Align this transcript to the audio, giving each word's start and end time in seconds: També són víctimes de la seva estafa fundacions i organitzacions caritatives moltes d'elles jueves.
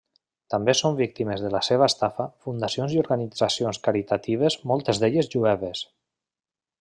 També 0.51 0.73
són 0.77 0.95
víctimes 0.99 1.43
de 1.43 1.51
la 1.55 1.59
seva 1.67 1.89
estafa 1.93 2.25
fundacions 2.45 2.95
i 2.97 2.99
organitzacions 3.03 3.81
caritatives 3.89 4.57
moltes 4.73 5.03
d'elles 5.05 5.31
jueves. 5.37 5.89